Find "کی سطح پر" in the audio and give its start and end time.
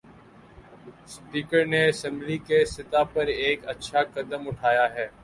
2.47-3.25